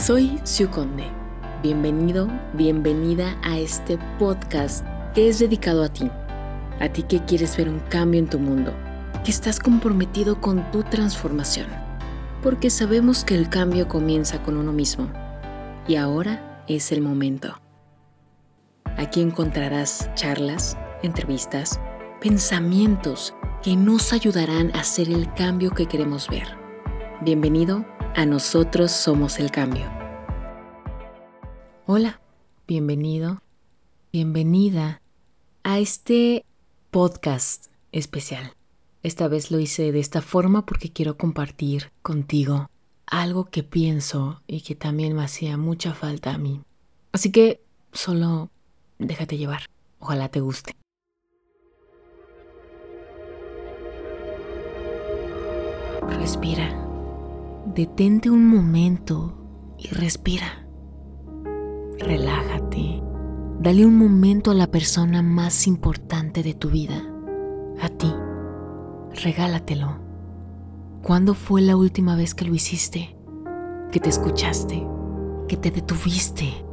[0.00, 1.04] Soy Siu Conde.
[1.62, 4.82] Bienvenido, bienvenida a este podcast
[5.14, 6.10] que es dedicado a ti.
[6.80, 8.72] A ti que quieres ver un cambio en tu mundo,
[9.22, 11.66] que estás comprometido con tu transformación.
[12.42, 15.12] Porque sabemos que el cambio comienza con uno mismo.
[15.86, 17.60] Y ahora es el momento.
[18.96, 21.78] Aquí encontrarás charlas, entrevistas,
[22.22, 26.56] pensamientos que nos ayudarán a hacer el cambio que queremos ver.
[27.20, 27.84] Bienvenido
[28.14, 29.90] a Nosotros Somos el Cambio.
[31.86, 32.20] Hola,
[32.66, 33.42] bienvenido,
[34.12, 35.00] bienvenida
[35.62, 36.44] a este
[36.90, 38.54] podcast especial.
[39.02, 42.68] Esta vez lo hice de esta forma porque quiero compartir contigo
[43.06, 46.62] algo que pienso y que también me hacía mucha falta a mí.
[47.12, 47.60] Así que
[47.92, 48.50] solo
[48.98, 49.62] déjate llevar.
[49.98, 50.74] Ojalá te guste.
[56.18, 56.89] Respira.
[57.74, 60.66] Detente un momento y respira.
[62.00, 63.00] Relájate.
[63.60, 67.00] Dale un momento a la persona más importante de tu vida,
[67.80, 68.12] a ti.
[69.22, 70.00] Regálatelo.
[71.04, 73.16] ¿Cuándo fue la última vez que lo hiciste?
[73.92, 74.84] Que te escuchaste,
[75.46, 76.64] que te detuviste,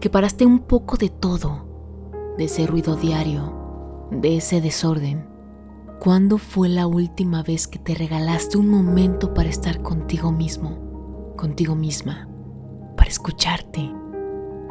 [0.00, 5.35] que paraste un poco de todo, de ese ruido diario, de ese desorden
[6.00, 11.74] ¿Cuándo fue la última vez que te regalaste un momento para estar contigo mismo, contigo
[11.74, 12.28] misma,
[12.96, 13.90] para escucharte?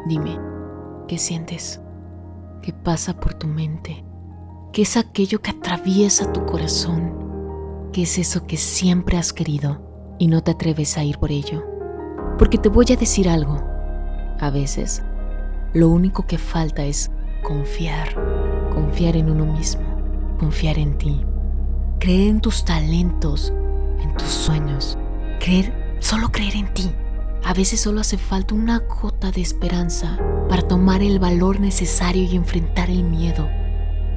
[0.06, 0.38] Dime,
[1.08, 1.80] ¿qué sientes?
[2.62, 4.04] ¿Qué pasa por tu mente?
[4.72, 7.90] ¿Qué es aquello que atraviesa tu corazón?
[7.92, 11.64] ¿Qué es eso que siempre has querido y no te atreves a ir por ello?
[12.38, 13.60] Porque te voy a decir algo.
[14.38, 15.02] A veces,
[15.74, 17.10] lo único que falta es
[17.42, 18.14] confiar,
[18.72, 19.85] confiar en uno mismo
[20.36, 21.24] confiar en ti,
[21.98, 23.52] creer en tus talentos,
[24.00, 24.98] en tus sueños,
[25.40, 26.90] creer, solo creer en ti.
[27.44, 32.34] A veces solo hace falta una gota de esperanza para tomar el valor necesario y
[32.34, 33.48] enfrentar el miedo.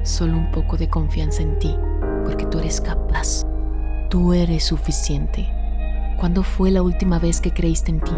[0.02, 1.76] Solo un poco de confianza en ti,
[2.24, 3.44] porque tú eres capaz.
[4.08, 5.48] Tú eres suficiente.
[6.18, 8.12] ¿Cuándo fue la última vez que creíste en ti?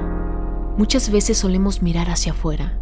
[0.78, 2.78] Muchas veces solemos mirar hacia afuera,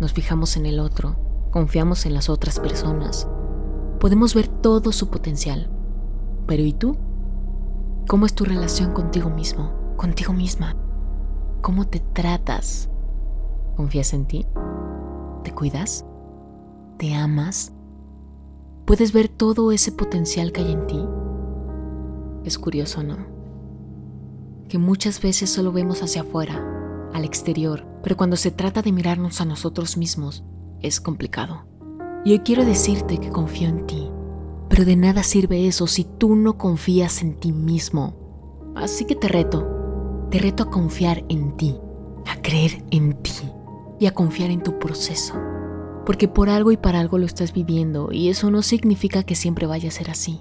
[0.00, 1.16] nos fijamos en el otro,
[1.50, 3.28] confiamos en las otras personas,
[4.04, 5.70] podemos ver todo su potencial.
[6.46, 6.98] Pero ¿y tú?
[8.06, 10.76] ¿Cómo es tu relación contigo mismo, contigo misma?
[11.62, 12.90] ¿Cómo te tratas?
[13.76, 14.46] ¿Confías en ti?
[15.42, 16.04] ¿Te cuidas?
[16.98, 17.72] ¿Te amas?
[18.84, 21.02] ¿Puedes ver todo ese potencial que hay en ti?
[22.44, 23.16] Es curioso, ¿no?
[24.68, 29.40] Que muchas veces solo vemos hacia afuera, al exterior, pero cuando se trata de mirarnos
[29.40, 30.44] a nosotros mismos,
[30.82, 31.64] es complicado.
[32.26, 34.10] Y hoy quiero decirte que confío en ti,
[34.70, 38.14] pero de nada sirve eso si tú no confías en ti mismo.
[38.74, 41.78] Así que te reto, te reto a confiar en ti,
[42.26, 43.52] a creer en ti
[44.00, 45.34] y a confiar en tu proceso.
[46.06, 49.66] Porque por algo y para algo lo estás viviendo y eso no significa que siempre
[49.66, 50.40] vaya a ser así.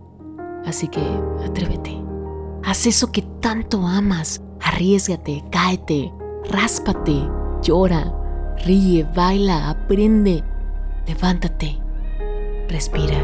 [0.66, 1.02] Así que
[1.46, 2.02] atrévete.
[2.64, 4.42] Haz eso que tanto amas.
[4.62, 6.14] Arriesgate, cáete,
[6.50, 7.30] ráspate,
[7.62, 10.46] llora, ríe, baila, aprende
[11.08, 11.80] levántate,
[12.70, 13.18] respira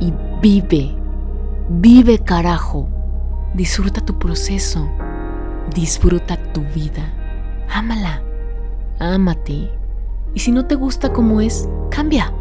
[0.00, 0.96] y vive.
[1.68, 2.88] Vive carajo.
[3.54, 4.88] Disfruta tu proceso.
[5.74, 7.04] Disfruta tu vida.
[7.72, 8.22] Ámala.
[8.98, 9.70] Ámate.
[10.34, 12.32] Y si no te gusta como es, cambia.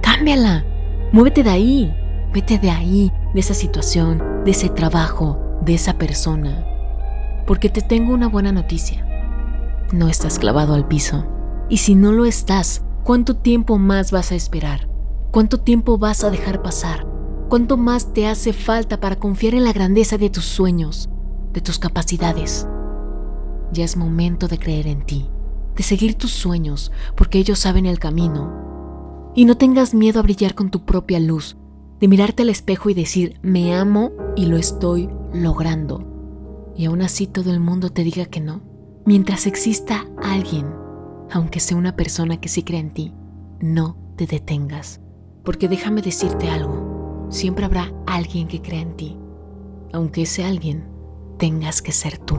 [0.00, 0.64] Cámbiala.
[1.12, 1.94] Muévete de ahí.
[2.32, 6.64] Vete de ahí, de esa situación, de ese trabajo, de esa persona.
[7.46, 9.06] Porque te tengo una buena noticia.
[9.92, 11.26] No estás clavado al piso.
[11.70, 14.86] Y si no lo estás, ¿Cuánto tiempo más vas a esperar?
[15.30, 17.06] ¿Cuánto tiempo vas a dejar pasar?
[17.48, 21.08] ¿Cuánto más te hace falta para confiar en la grandeza de tus sueños,
[21.54, 22.66] de tus capacidades?
[23.72, 25.26] Ya es momento de creer en ti,
[25.74, 29.32] de seguir tus sueños, porque ellos saben el camino.
[29.34, 31.56] Y no tengas miedo a brillar con tu propia luz,
[32.00, 36.74] de mirarte al espejo y decir, me amo y lo estoy logrando.
[36.76, 38.60] Y aún así todo el mundo te diga que no.
[39.06, 40.77] Mientras exista alguien
[41.30, 43.14] aunque sea una persona que sí cree en ti,
[43.60, 45.00] no te detengas.
[45.44, 49.16] Porque déjame decirte algo, siempre habrá alguien que crea en ti,
[49.92, 50.88] aunque ese alguien
[51.38, 52.38] tengas que ser tú.